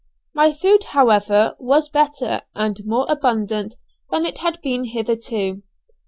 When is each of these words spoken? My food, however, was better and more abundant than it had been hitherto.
My 0.33 0.51
food, 0.51 0.85
however, 0.95 1.55
was 1.59 1.87
better 1.87 2.41
and 2.55 2.79
more 2.85 3.05
abundant 3.07 3.75
than 4.09 4.25
it 4.25 4.39
had 4.39 4.59
been 4.63 4.85
hitherto. 4.85 5.61